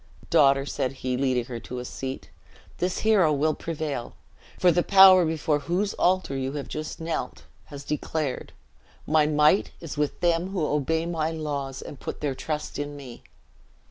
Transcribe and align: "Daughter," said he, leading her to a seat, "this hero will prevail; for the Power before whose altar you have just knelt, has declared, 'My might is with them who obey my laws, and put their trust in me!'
"Daughter," 0.31 0.65
said 0.65 0.93
he, 1.05 1.15
leading 1.15 1.45
her 1.45 1.59
to 1.59 1.77
a 1.77 1.85
seat, 1.85 2.31
"this 2.79 2.97
hero 3.05 3.31
will 3.31 3.53
prevail; 3.53 4.15
for 4.57 4.71
the 4.71 4.81
Power 4.81 5.25
before 5.25 5.59
whose 5.59 5.93
altar 5.93 6.35
you 6.35 6.53
have 6.53 6.67
just 6.67 6.99
knelt, 6.99 7.43
has 7.65 7.83
declared, 7.83 8.51
'My 9.05 9.27
might 9.27 9.69
is 9.79 9.99
with 9.99 10.19
them 10.21 10.47
who 10.49 10.65
obey 10.65 11.05
my 11.05 11.29
laws, 11.29 11.83
and 11.83 11.99
put 11.99 12.19
their 12.19 12.33
trust 12.33 12.79
in 12.79 12.95
me!' 12.95 13.21